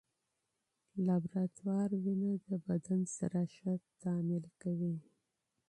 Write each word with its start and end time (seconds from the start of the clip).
لابراتوار 1.05 1.89
وینه 2.03 2.31
د 2.47 2.49
بدن 2.67 3.01
سره 3.17 3.39
ښه 3.53 3.71
تعامل 4.01 4.43
کوي. 4.61 4.95